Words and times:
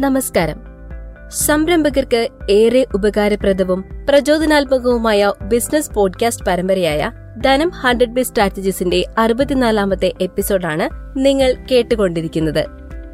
നമസ്കാരം. 0.00 0.60
സംരംഭകർക്ക് 1.30 2.28
ഏറെ 2.50 2.86
ഉപകാരപ്രദവും 2.94 3.84
പ്രചോദനാത്മകവുമായ 4.08 5.32
ബിസിനസ് 5.42 5.90
പോഡ്കാസ്റ്റ് 5.90 6.46
പരമ്പരയായ 6.46 7.10
ധനം 7.44 7.68
ഹൺഡ്രഡ് 7.68 8.12
ബി 8.12 8.22
സ്ട്രാറ്റജീസിന്റെ 8.22 9.04
അറുപത്തിനാലാമത്തെ 9.18 10.12
എപ്പിസോഡാണ് 10.20 10.90
നിങ്ങൾ 11.16 11.54
കേട്ടുകൊണ്ടിരിക്കുന്നത്. 11.72 12.64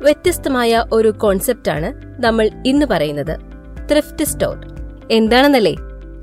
വ്യത്യസ്തമായ 0.02 0.84
ഒരു 0.92 1.10
കോൺസെപ്റ്റാണ് 1.10 2.22
നമ്മൾ 2.24 2.50
ഇന്ന് 2.66 2.86
പറയുന്നത്. 2.86 3.38
Thrift 3.90 4.24
store. 4.24 4.56
എന്താണെന്നല്ലേ? 5.10 5.74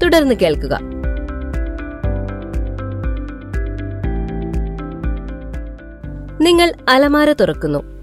തുടർന്ന് 0.04 0.36
കേൾക്കുക. 0.36 0.80
നിങ്ങൾ 6.42 6.74
അലമാര 6.90 7.34
തുറക്കുന്നു. 7.34 8.01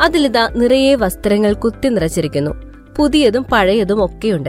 അതിലിതാ 0.00 0.48
നിറയെ 0.56 0.94
വസ്ത്രങ്ങൾ 0.94 1.52
കുത്തി 1.52 1.88
നിറച്ചിരിക്കുന്നു. 1.88 2.50
പുതിയതും 2.96 3.46
പഴയതും 3.52 4.04
ഒക്കെയുണ്ട്. 4.04 4.48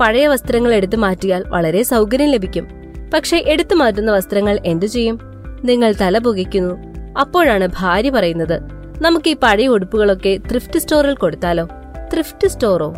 പഴയ 0.00 0.26
വസ്ത്രങ്ങൾ 0.26 0.74
എടുത്തു 0.74 0.96
മാറ്റിയാൽ 0.96 1.44
വളരെ 1.48 1.82
സൗകര്യം 1.82 2.28
ലഭിക്കും. 2.28 2.68
പക്ഷെ 3.14 3.44
എടുത്തു 3.46 3.74
മാറ്റുന്ന 3.74 4.12
വസ്ത്രങ്ങൾ 4.12 4.60
എന്തു 4.66 4.86
ചെയ്യും? 4.86 5.18
നിങ്ങൾ 5.64 5.94
തല 6.00 6.18
പുകയ്ക്കുന്നു. 6.18 6.74
അപ്പോഴാണ് 7.20 7.68
ഭാര്യ 7.78 8.10
പറയുന്നത് 8.10 8.60
നമുക്ക് 9.02 9.30
ഈ 9.30 9.36
പഴയ 9.42 9.68
ഉടുപ്പുകളൊക്കെ 9.68 10.38
ത്രിഫ്റ്റ് 10.50 10.78
സ്റ്റോറിൽ 10.78 11.14
കൊടുത്താലോ? 11.14 11.68
ത്രിഫ്റ്റ് 12.12 12.48
സ്റ്റോറോ 12.48 12.94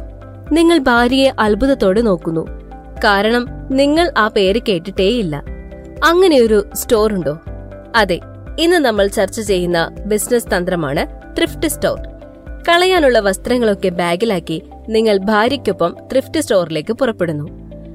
നിങ്ങൾ 0.52 0.78
ഭാര്യയെ 0.78 1.32
അത്ഭുതത്തോടെ 1.38 2.00
നോക്കുന്നു. 2.00 2.46
കാരണം 3.04 3.46
നിങ്ങൾ 3.70 4.12
ആ 4.18 4.28
പേര് 4.28 4.60
കേട്ടിട്ടേയില്ല. 4.68 5.44
അങ്ങനെയൊരു 6.04 6.66
സ്റ്റോറുണ്ടോ 6.74 7.38
അതെ 7.96 8.20
ഇന്ന് 8.58 8.76
നമ്മൾ 8.76 9.06
ചർച്ച 9.06 9.40
ചെയ്യുന്ന 9.40 9.90
ബിസിനസ് 10.06 10.56
തന്ത്രമാണ് 10.56 11.23
ത്രിഫ്റ്റ് 11.38 11.68
സ്റ്റോർ 11.68 12.00
കളയാനുള്ള 12.68 13.18
വസ്ത്രങ്ങളൊക്കെ 13.18 13.88
ബാഗിലാക്കി 13.88 14.62
നിങ്ങൾ 14.88 15.18
ഭാര്യയ്ക്കൊപ്പം 15.18 15.96
ത്രിഫ്റ്റ് 16.12 16.40
സ്റ്റോറിലേക്ക് 16.40 16.92
പുറപ്പെടുന്നു. 16.92 17.48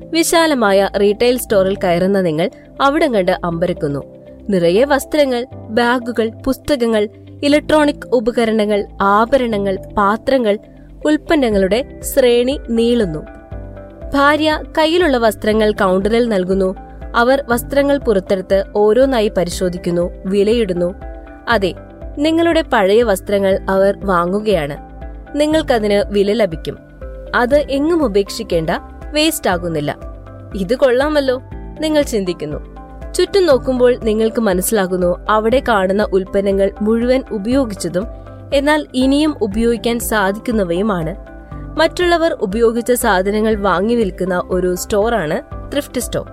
വിശാലമായ 0.10 0.90
റീറ്റെയിൽ 1.00 1.38
സ്റ്റോറിൽ 1.38 1.76
കയറുന്ന 1.76 2.22
നിങ്ങൾ 2.22 2.50
അവിടം 2.82 3.14
കണ്ട് 3.14 3.32
അമ്പരക്കുന്നു. 3.44 4.16
നിറയെ 4.50 4.84
വസ്ത്രങ്ങൾ 4.84 5.46
ബാഗുകൾ 5.54 6.30
പുസ്തകങ്ങൾ 6.46 7.10
ഇലക്ട്രോണിക് 7.44 8.08
ഉപകരണങ്ങൾ 8.14 8.88
ആഭരണങ്ങൾ 9.02 9.78
പാത്രങ്ങൾ 9.98 10.60
ഉൽപ്പന്നങ്ങളുടെ 11.06 12.00
ശ്രേണി 12.02 12.60
നീളുന്നു. 12.70 13.20
ഭാര്യ 14.14 14.64
കയ്യിലുള്ള 14.78 15.18
വസ്ത്രങ്ങൾ 15.18 15.72
കൗണ്ടറിൽ 15.72 16.30
നൽകുന്നു. 16.30 16.76
അവർ 17.16 17.44
വസ്ത്രങ്ങൾ 17.50 17.98
പുറത്തെടുത്ത് 17.98 18.64
ഓരോന്നായി 18.76 19.32
പരിശോധിക്കുന്നു 19.38 20.12
വിലയിടുന്നു. 20.26 20.94
അതെ 21.50 21.74
നിങ്ങളുടെ 22.18 22.62
പഴയ 22.62 23.04
വസ്ത്രങ്ങൾ 23.04 23.60
അവർ 23.70 23.98
വാങ്ങുകയാണ്. 24.06 24.78
നിങ്ങൾക്കതിന് 25.38 26.14
വില 26.14 26.34
ലഭിക്കും. 26.34 26.78
അത് 27.36 27.56
എങ്ങും 27.56 28.04
ഉപേക്ഷിക്കേണ്ട 28.06 28.70
വേസ്റ്റ് 29.14 29.50
ആകുന്നില്ല 29.50 29.98
ഇത് 30.56 30.76
കൊള്ളാമല്ലോ 30.76 31.42
നിങ്ങൾ 31.80 32.02
ചിന്തിക്കുന്നു. 32.02 32.80
ചുറ്റും 33.14 33.46
നോക്കുമ്പോൾ 33.46 33.98
നിങ്ങൾക്ക് 34.04 34.42
മനസ്സിലാകുന്നു 34.42 35.26
അവിടെ 35.30 35.62
കാണുന്ന 35.70 36.04
ഉൽപ്പന്നങ്ങൾ 36.04 36.72
മുഴുവൻ 36.82 37.24
ഉപയോഗിച്ചതും 37.32 38.06
എന്നാൽ 38.54 38.86
ഇനിയും 38.94 39.36
ഉപയോഗിക്കാൻ 39.42 40.00
സാധിക്കുന്നവയുമാണ്. 40.00 41.16
മറ്റുള്ളവർ 41.80 42.34
ഉപയോഗിച്ച 42.34 42.92
സാധനങ്ങൾ 42.92 43.56
വാങ്ങി 43.56 43.96
വിൽക്കുന്ന 43.96 44.42
ഒരു 44.46 44.76
സ്റ്റോറാണ് 44.76 45.42
ത്രിഫ്റ്റ് 45.72 46.02
സ്റ്റോർ. 46.02 46.30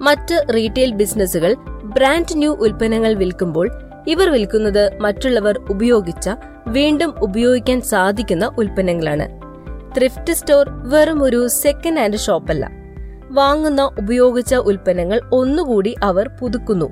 മറ്റ് 0.00 0.44
റീറ്റെയിൽ 0.54 0.92
ബിസിനസ്സുകൾ 0.92 1.54
ബ്രാൻഡ് 1.84 2.26
ന്യൂ 2.32 2.56
ഉൽപ്പന്നങ്ങൾ 2.60 3.14
വിൽക്കുമ്പോൾ 3.14 3.83
ഇവർ 4.06 4.28
വിൽക്കുന്നത് 4.30 4.98
മറ്റുള്ളവർ 5.00 5.58
ഉപയോഗിച്ച 5.70 6.30
വീണ്ടും 6.66 7.14
ഉപയോഗിക്കാൻ 7.22 7.80
സാധിക്കുന്ന 7.80 8.50
ഉൽപ്പന്നങ്ങളാണ്. 8.58 9.28
ത്രിഫ്റ്റ് 9.98 10.32
സ്റ്റോർ 10.32 10.68
വെറും 10.70 11.22
ഒരു 11.22 11.48
സെക്കൻഡ് 11.48 12.00
ഹാൻഡ് 12.00 12.16
ഷോപ്പല്ല 12.16 12.70
വാങ്ങുന്ന 13.30 13.82
ഉപയോഗിച്ച 13.82 14.54
ഉൽപ്പന്നങ്ങൾ 14.54 15.20
ഒന്നുകൂടി 15.32 15.94
അവർ 16.02 16.28
പുതുക്കുന്നു. 16.28 16.88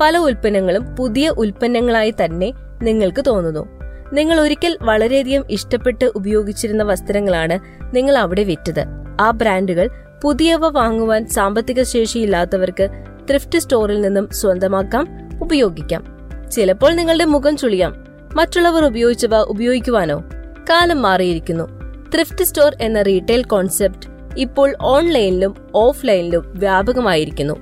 പല 0.00 0.18
ഉൽപ്പന്നങ്ങളും 0.18 0.96
പുതിയ 0.96 1.28
ഉൽപ്പന്നങ്ങളായി 1.28 2.14
തന്നെ 2.24 2.52
നിങ്ങൾക്ക് 2.82 3.24
തോന്നുന്നു. 3.26 3.68
നിങ്ങൾ 4.12 4.40
ഒരിക്കൽ 4.40 4.78
വളരെയധികം 4.82 5.44
ഇഷ്ടപ്പെട്ട് 5.50 6.04
ഉപയോഗിച്ചിരുന്ന 6.04 6.82
വസ്ത്രങ്ങളാണ് 6.82 7.58
നിങ്ങൾ 7.96 8.18
അവിടെ 8.18 8.42
വിറ്റത്. 8.42 8.84
ആ 9.20 9.30
ബ്രാൻഡുകൾ 9.30 9.90
പുതിയവ 10.22 10.68
വാങ്ങുവാൻ 10.68 11.26
സാമ്പത്തിക 11.26 11.82
ശേഷിയില്ലാത്തവർക്ക് 11.82 12.88
ത്രിഫ്റ്റ് 13.30 13.58
സ്റ്റോറിൽ 13.58 14.00
നിന്നും 14.00 14.28
സ്വന്തമാക്കാം 14.30 15.08
ഉപയോഗിക്കാം. 15.42 16.17
ചിലപ്പോൾ 16.50 16.94
നിങ്ങളുടെ 16.94 17.24
മുഖം 17.24 17.56
ചുളിയാം. 17.56 18.04
മറ്റുള്ളവർ 18.34 18.84
ഉപയോഗിച്ചവ 18.84 19.36
ഉപയോഗിക്കുവാനോ. 19.36 20.24
കാലം 20.70 21.02
മാറിയിരിക്കുന്നു. 21.02 21.68
ത്രിഫ്റ്റ് 22.14 22.44
സ്റ്റോർ 22.44 22.76
എന്ന 22.80 23.02
റീറ്റെയിൽ 23.02 23.44
കോൺസെപ്റ്റ് 23.44 24.08
ഇപ്പോൾ 24.36 24.74
ഓൺലൈനിലും 24.82 25.54
ഓഫ്ലൈനിലും 25.74 26.52
വ്യാപകമായിരിക്കുന്നു. 26.58 27.54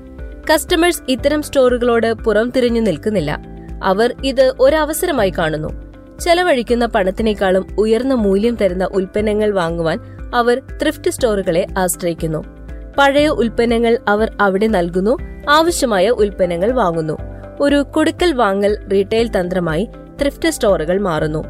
കസ്റ്റമേഴ്സ് 0.51 1.03
ഇത്തരം 1.09 1.43
സ്റ്റോറുകളോട് 1.43 2.13
പുറം 2.13 2.51
തിരിഞ്ഞു 2.51 2.81
നിൽക്കുന്നില്ല. 2.81 3.39
അവർ 3.85 4.15
ഇത് 4.25 4.53
ഒരവസരമായി 4.61 5.33
കാണുന്നു. 5.39 5.69
ചെലവഴിക്കുന്ന 6.21 6.87
പണത്തിനേക്കാളും 6.87 7.67
ഉയർന്ന 7.79 8.15
മൂല്യം 8.15 8.55
തരുന്ന 8.55 8.85
ഉൽപ്പന്നങ്ങൾ 8.85 9.51
വാങ്ങുവാൻ 9.51 9.99
അവർ 10.35 10.63
ത്രിഫ്റ്റ് 10.83 11.11
സ്റ്റോറുകളെ 11.11 11.67
ആശ്രയിക്കുന്നു. 11.79 12.45
പഴയ 12.99 13.29
ഉൽപ്പന്നങ്ങൾ 13.29 13.99
അവർ 14.09 14.37
അവിടെ 14.41 14.67
നൽകുന്നു. 14.67 15.19
ആവശ്യമായ 15.51 16.09
ഉൽപ്പന്നങ്ങൾ 16.09 16.73
വാങ്ങുന്നു. 16.73 17.36
ഒരു 17.61 17.83
കൊടുക്കൽ 17.95 18.33
വാങ്ങൽ 18.33 18.89
റീറ്റെയിൽ 18.93 19.29
തന്ത്രമായി 19.29 19.89
ത്രിഫ്റ്റ് 20.21 20.49
സ്റ്റോറുകൾ 20.49 21.01
മാറുന്നു. 21.01 21.45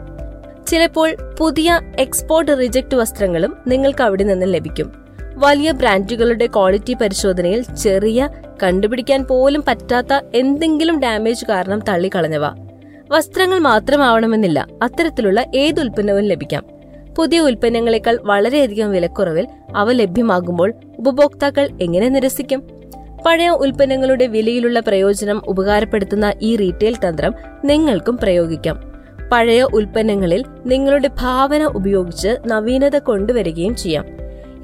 ചിലപ്പോൾ 0.66 1.16
പുതിയ 1.38 1.80
എക്സ്പോർട്ട് 1.98 2.58
റിജക്ട് 2.58 2.96
വസ്ത്രങ്ങളും 2.96 3.56
നിങ്ങൾക്ക് 3.66 4.02
അവിടെ 4.02 4.24
നിന്ന് 4.24 4.54
ലഭിക്കും. 4.54 4.92
വലിയ 5.34 5.72
ബ്രാൻഡുകളുടെ 5.72 6.46
ക്വാളിറ്റി 6.46 6.94
പരിശോധനയിൽ 6.94 7.62
ചെറിയ 7.62 8.28
കണ്ടുപിടിക്കാൻ 8.62 9.24
പോലും 9.24 9.64
പറ്റാത്ത 9.68 10.20
എന്തെങ്കിലും 10.34 11.00
ഡാമേജ് 11.00 11.44
കാരണം 11.48 11.80
തള്ളിക്കളഞ്ഞവ. 11.88 12.46
വസ്ത്രങ്ങൾ 13.10 13.58
മാത്രമാവണമെന്നില്ല 13.58 14.66
അത്തരത്തിലുള്ള 14.82 15.44
ഏത് 15.54 15.80
ഉൽപ്പന്നവും 15.80 16.24
ലഭിക്കാം. 16.24 16.66
പുതിയ 17.18 17.40
ഉൽപ്പന്നങ്ങളെക്കാൾ 17.40 18.18
വളരെയധികം 18.24 18.90
വിലക്കുറവിൽ 18.90 19.46
അവ 19.76 19.92
ലഭ്യമാകുമ്പോൾ 19.92 20.74
ഉപഭോക്താക്കൾ 20.98 21.68
എങ്ങനെ 21.80 22.08
നിരസിക്കും? 22.08 22.75
പഴയ 23.26 23.48
ഉൽപ്പന്നങ്ങളുടെ 23.48 24.26
വിലയിലുള്ള 24.26 24.80
പ്രയോജനം 24.80 25.42
ഉപകാരപ്പെടുത്തുന്ന 25.48 26.32
ഈ 26.42 26.56
റീറ്റെയിൽ 26.56 26.96
തന്ത്രം 26.96 27.34
നിങ്ങൾക്കും 27.64 28.16
പ്രയോഗിക്കാം. 28.16 28.92
പഴയ 29.32 29.62
ഉൽപ്പന്നങ്ങളിൽ 29.62 30.44
നിങ്ങളുടെ 30.66 31.10
ഭാവന 31.20 31.64
ഉപയോഗിച്ച് 31.64 32.36
നവീനത 32.46 32.98
കൊണ്ടുവരികയും 32.98 33.76
ചെയ്യാം. 33.76 34.06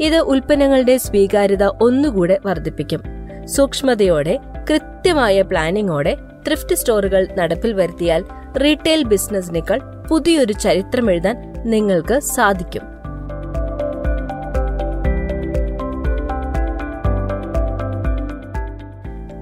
ഇത് 0.01 0.17
ഉൽപ്പന്നങ്ങളുടെ 0.17 0.97
സ്വീകാര്യത 0.97 1.65
ഒന്നുകൂടെ 1.65 2.39
വർദ്ധിപ്പിക്കും. 2.47 3.03
സൂക്ഷ്മതയോടെ 3.47 4.39
കൃത്യമായ 4.71 5.43
പ്ലാനിങ്ങോടെ 5.43 6.17
ത്രിഫ്റ്റ് 6.47 6.75
സ്റ്റോറുകൾ 6.75 7.29
നടപ്പിൽ 7.39 7.73
വരുത്തിയാൽ 7.73 8.25
റീറ്റെയിൽ 8.63 9.03
ബിസിനസിനേക്കാൾ 9.03 9.81
പുതിയൊരു 10.09 10.53
ചരിത്രം 10.53 11.11
എഴുതാൻ 11.11 11.37
നിങ്ങൾക്ക് 11.67 12.21
സാധിക്കും. 12.21 12.92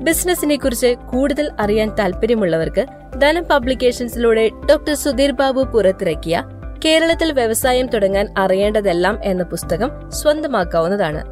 ബിസിനസിനെ 0.00 0.56
കുറിച്ച് 0.56 0.94
കൂടുതൽ 1.10 1.50
അറിയാൻ 1.60 1.94
താല്പര്യമുള്ളവർക്ക് 1.94 2.86
ധനം 3.18 3.44
പബ്ലിക്കേഷൻസിലൂടെ 3.44 4.50
ഡോക്ടർ 4.70 4.94
സുധീർ 4.94 5.30
ബാബു 5.30 5.62
പുറത്തിറക്കിയ 5.62 6.44
കേരളത്തിൽ 6.84 7.32
വ്യവസായം 7.32 7.86
തുടങ്ങാൻ 7.86 8.34
അറിയേണ്ടതെല്ലാം 8.38 9.20
എന്ന 9.24 9.42
പുസ്തകം 9.42 10.10
സ്വന്തമാക്കാവുന്നതാണ്. 10.10 11.24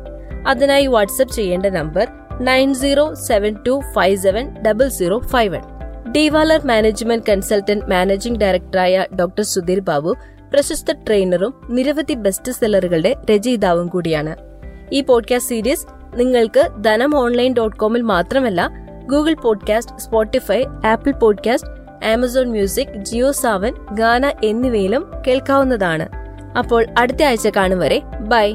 അതിനായി 0.48 0.86
വാട്സ്ആപ്പ് 0.86 1.34
ചെയ്യേണ്ട 1.34 1.66
number 1.66 2.08
nine 2.40 2.74
zero 2.74 3.14
seven 3.14 3.56
two 3.66 3.80
five 3.94 4.16
seven 4.16 4.62
double 4.62 4.88
zero 4.88 5.18
five 5.18 5.56
one. 5.56 5.62
ഡിവാലർ 6.12 6.66
management 6.66 7.24
consultant 7.28 7.84
managing 7.84 8.38
ഡയറക്ടറായ 8.38 9.06
ഡോക്ടർ 9.20 9.44
സുധീർ 9.44 9.80
ബാബു 9.80 10.16
പ്രശസ്ത 10.52 10.92
ട്രെയിനറും 10.92 11.54
നിരവധി 11.70 12.14
ബെസ്റ്റ് 12.14 12.52
സെല്ലറുകളുടെ 12.52 13.14
രചയിതാവും 13.30 13.86
കൂടിയാണ്. 13.86 14.36
ഈ 14.92 15.00
പോഡ്കാസ്റ്റ് 15.00 15.48
സീരീസ് 15.48 15.97
നിങ്ങൾക്ക് 16.14 16.68
ധനം 16.84 17.16
ഓൺലൈൻ 17.16 17.54
ഡോട്ട് 17.54 17.76
കോമിൽ 17.76 18.02
മാത്രമല്ല 18.02 18.70
Google 19.06 19.34
podcast 19.34 19.98
Spotify 19.98 20.64
Apple 20.86 21.12
podcast 21.12 22.06
Amazon 22.06 22.46
music 22.50 22.94
Jio 22.94 23.32
Saavn 23.32 23.74
Gaana 23.92 24.32
എന്നിവയിലും 24.44 25.12
കേൾക്കാവുന്നതാണ്. 25.26 26.08
അപ്പോൾ 26.58 26.86
അടുത്ത 26.98 27.22
ആഴ്ച 27.22 27.48
കാണും 27.48 27.78
വരെ 27.78 28.02
ബൈ 28.20 28.54